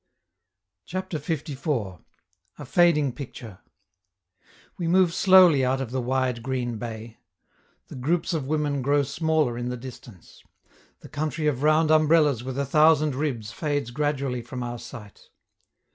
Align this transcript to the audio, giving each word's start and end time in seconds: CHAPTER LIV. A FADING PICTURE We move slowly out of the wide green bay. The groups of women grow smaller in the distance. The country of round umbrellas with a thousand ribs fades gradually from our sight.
CHAPTER 0.85 1.17
LIV. 1.19 1.99
A 2.57 2.65
FADING 2.65 3.11
PICTURE 3.11 3.59
We 4.75 4.87
move 4.87 5.13
slowly 5.13 5.63
out 5.63 5.79
of 5.79 5.91
the 5.91 6.01
wide 6.01 6.41
green 6.41 6.79
bay. 6.79 7.19
The 7.87 7.95
groups 7.97 8.33
of 8.33 8.47
women 8.47 8.81
grow 8.81 9.03
smaller 9.03 9.59
in 9.59 9.69
the 9.69 9.77
distance. 9.77 10.41
The 11.01 11.09
country 11.09 11.45
of 11.45 11.61
round 11.61 11.91
umbrellas 11.91 12.43
with 12.43 12.57
a 12.57 12.65
thousand 12.65 13.13
ribs 13.13 13.51
fades 13.51 13.91
gradually 13.91 14.41
from 14.41 14.63
our 14.63 14.79
sight. 14.79 15.29